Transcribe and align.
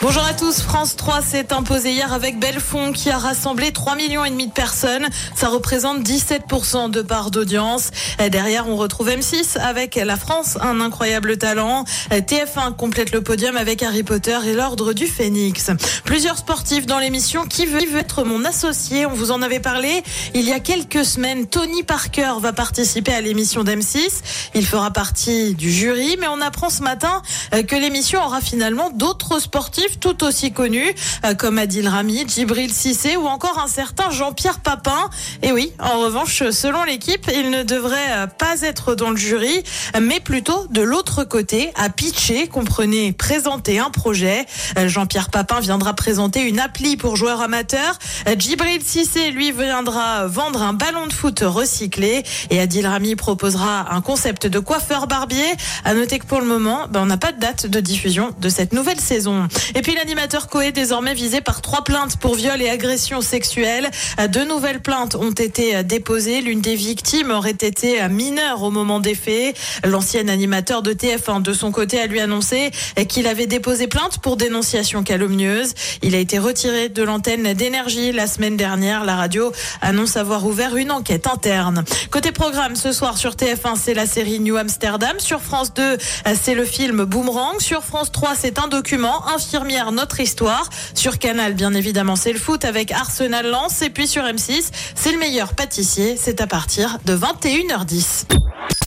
Bonjour 0.00 0.22
à 0.22 0.32
tous, 0.32 0.60
France 0.60 0.94
3 0.94 1.22
s'est 1.22 1.52
imposé 1.52 1.90
hier 1.90 2.12
avec 2.12 2.38
Belfond 2.38 2.92
qui 2.92 3.10
a 3.10 3.18
rassemblé 3.18 3.72
3 3.72 3.96
millions 3.96 4.24
et 4.24 4.30
demi 4.30 4.46
de 4.46 4.52
personnes. 4.52 5.08
Ça 5.34 5.48
représente 5.48 6.02
17% 6.02 6.88
de 6.88 7.02
part 7.02 7.32
d'audience. 7.32 7.90
Derrière, 8.30 8.68
on 8.68 8.76
retrouve 8.76 9.08
M6 9.08 9.58
avec 9.58 9.96
La 9.96 10.16
France, 10.16 10.56
un 10.60 10.80
incroyable 10.80 11.36
talent. 11.36 11.84
TF1 12.12 12.76
complète 12.76 13.10
le 13.10 13.22
podium 13.22 13.56
avec 13.56 13.82
Harry 13.82 14.04
Potter 14.04 14.38
et 14.46 14.54
l'Ordre 14.54 14.92
du 14.92 15.08
Phénix. 15.08 15.72
Plusieurs 16.04 16.38
sportifs 16.38 16.86
dans 16.86 17.00
l'émission 17.00 17.44
Qui 17.44 17.66
veut, 17.66 17.80
qui 17.80 17.86
veut 17.86 17.98
être 17.98 18.22
mon 18.22 18.44
associé? 18.44 19.04
On 19.04 19.14
vous 19.14 19.32
en 19.32 19.42
avait 19.42 19.58
parlé 19.58 20.04
il 20.32 20.44
y 20.44 20.52
a 20.52 20.60
quelques 20.60 21.04
semaines. 21.04 21.48
Tony 21.48 21.82
Parker 21.82 22.34
va 22.40 22.52
participer 22.52 23.14
à 23.14 23.20
l'émission 23.20 23.64
d'M6. 23.64 24.20
Il 24.54 24.64
fera 24.64 24.92
partie 24.92 25.54
du 25.54 25.72
jury, 25.72 26.16
mais 26.20 26.28
on 26.28 26.40
apprend 26.40 26.70
ce 26.70 26.82
matin 26.82 27.20
euh, 27.52 27.64
que 27.64 27.74
l'émission 27.74 28.24
aura 28.24 28.40
finalement 28.40 28.90
d'autres 28.90 29.40
sportifs 29.40 29.87
tout 30.00 30.24
aussi 30.24 30.52
connus, 30.52 30.94
euh, 31.24 31.34
comme 31.34 31.58
Adil 31.58 31.88
Rami, 31.88 32.24
Djibril 32.28 32.72
Cissé 32.72 33.16
ou 33.16 33.26
encore 33.26 33.58
un 33.58 33.68
certain 33.68 34.10
Jean-Pierre 34.10 34.60
Papin. 34.60 35.10
Et 35.42 35.52
oui, 35.52 35.72
en 35.78 36.00
revanche, 36.00 36.50
selon 36.50 36.84
l'équipe, 36.84 37.30
il 37.34 37.50
ne 37.50 37.62
devrait 37.62 37.96
euh, 38.10 38.26
pas 38.26 38.62
être 38.62 38.94
dans 38.94 39.10
le 39.10 39.16
jury, 39.16 39.62
mais 40.00 40.20
plutôt 40.20 40.66
de 40.70 40.82
l'autre 40.82 41.24
côté, 41.24 41.70
à 41.76 41.88
pitcher, 41.88 42.48
comprenez, 42.48 43.12
présenter 43.12 43.78
un 43.78 43.90
projet. 43.90 44.46
Euh, 44.78 44.88
Jean-Pierre 44.88 45.30
Papin 45.30 45.60
viendra 45.60 45.94
présenter 45.94 46.42
une 46.42 46.60
appli 46.60 46.96
pour 46.96 47.16
joueurs 47.16 47.40
amateurs. 47.40 47.98
Djibril 48.38 48.82
Cissé, 48.82 49.30
lui, 49.30 49.52
viendra 49.52 50.26
vendre 50.26 50.62
un 50.62 50.72
ballon 50.72 51.06
de 51.06 51.12
foot 51.12 51.40
recyclé. 51.44 52.22
Et 52.50 52.60
Adil 52.60 52.86
Rami 52.86 53.16
proposera 53.16 53.94
un 53.94 54.00
concept 54.00 54.46
de 54.46 54.58
coiffeur 54.58 55.06
barbier. 55.06 55.46
À 55.84 55.94
noter 55.94 56.18
que 56.18 56.26
pour 56.26 56.40
le 56.40 56.46
moment, 56.46 56.86
ben, 56.88 57.02
on 57.02 57.06
n'a 57.06 57.16
pas 57.16 57.32
de 57.32 57.40
date 57.40 57.66
de 57.66 57.80
diffusion 57.80 58.34
de 58.40 58.48
cette 58.48 58.72
nouvelle 58.72 59.00
saison. 59.00 59.48
Et 59.78 59.80
puis 59.80 59.94
l'animateur 59.94 60.48
Coé, 60.48 60.72
désormais 60.72 61.14
visé 61.14 61.40
par 61.40 61.62
trois 61.62 61.84
plaintes 61.84 62.16
pour 62.16 62.34
viol 62.34 62.60
et 62.60 62.68
agression 62.68 63.20
sexuelle. 63.20 63.88
Deux 64.28 64.44
nouvelles 64.44 64.80
plaintes 64.80 65.14
ont 65.14 65.30
été 65.30 65.84
déposées. 65.84 66.40
L'une 66.40 66.60
des 66.60 66.74
victimes 66.74 67.30
aurait 67.30 67.52
été 67.52 68.08
mineure 68.08 68.64
au 68.64 68.72
moment 68.72 68.98
des 68.98 69.14
faits. 69.14 69.56
L'ancien 69.84 70.26
animateur 70.26 70.82
de 70.82 70.92
TF1, 70.92 71.42
de 71.42 71.52
son 71.52 71.70
côté, 71.70 72.00
a 72.00 72.08
lui 72.08 72.18
annoncé 72.18 72.72
qu'il 73.08 73.28
avait 73.28 73.46
déposé 73.46 73.86
plainte 73.86 74.18
pour 74.18 74.36
dénonciation 74.36 75.04
calomnieuse. 75.04 75.74
Il 76.02 76.16
a 76.16 76.18
été 76.18 76.40
retiré 76.40 76.88
de 76.88 77.04
l'antenne 77.04 77.54
d'énergie 77.54 78.10
la 78.10 78.26
semaine 78.26 78.56
dernière. 78.56 79.04
La 79.04 79.14
radio 79.14 79.52
annonce 79.80 80.16
avoir 80.16 80.44
ouvert 80.44 80.74
une 80.74 80.90
enquête 80.90 81.28
interne. 81.28 81.84
Côté 82.10 82.32
programme, 82.32 82.74
ce 82.74 82.90
soir 82.90 83.16
sur 83.16 83.36
TF1, 83.36 83.76
c'est 83.76 83.94
la 83.94 84.06
série 84.06 84.40
New 84.40 84.56
Amsterdam. 84.56 85.20
Sur 85.20 85.40
France 85.40 85.72
2, 85.72 85.98
c'est 86.34 86.54
le 86.54 86.64
film 86.64 87.04
Boomerang. 87.04 87.60
Sur 87.60 87.84
France 87.84 88.10
3, 88.10 88.34
c'est 88.34 88.58
un 88.58 88.66
document, 88.66 89.24
infirmier 89.28 89.67
notre 89.92 90.20
histoire. 90.20 90.68
Sur 90.94 91.18
Canal, 91.18 91.54
bien 91.54 91.74
évidemment, 91.74 92.16
c'est 92.16 92.32
le 92.32 92.38
foot 92.38 92.64
avec 92.64 92.92
Arsenal 92.92 93.46
Lens. 93.46 93.82
Et 93.82 93.90
puis 93.90 94.06
sur 94.06 94.22
M6, 94.22 94.70
c'est 94.94 95.12
le 95.12 95.18
meilleur 95.18 95.54
pâtissier. 95.54 96.18
C'est 96.20 96.40
à 96.40 96.46
partir 96.46 96.98
de 97.04 97.16
21h10. 97.16 98.24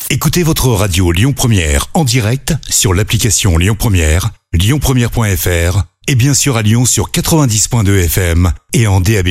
Écoutez 0.09 0.43
votre 0.43 0.67
radio 0.69 1.11
Lyon 1.11 1.33
Première 1.33 1.87
en 1.93 2.03
direct 2.03 2.53
sur 2.69 2.93
l'application 2.93 3.57
Lyon 3.57 3.75
Première, 3.77 4.31
lyonpremière.fr 4.53 5.83
et 6.07 6.15
bien 6.15 6.33
sûr 6.33 6.57
à 6.57 6.61
Lyon 6.61 6.85
sur 6.85 7.11
90.2 7.11 8.05
FM 8.05 8.51
et 8.73 8.87
en 8.87 8.99
DAB+. 8.99 9.29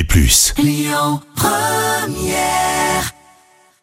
Lyon 0.59 1.21
Première 1.37 2.70